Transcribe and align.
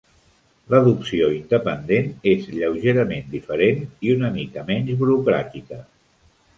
L'adopció 0.73 1.27
independent 1.33 2.09
és 2.33 2.49
lleugerament 2.55 3.31
diferent 3.37 3.87
i 4.09 4.17
una 4.19 4.35
mica 4.41 4.69
menys 4.75 5.01
burocràtica. 5.05 5.85